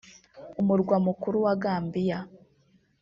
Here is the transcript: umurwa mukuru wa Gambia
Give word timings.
umurwa 0.61 0.95
mukuru 1.05 1.37
wa 1.45 1.53
Gambia 1.63 2.17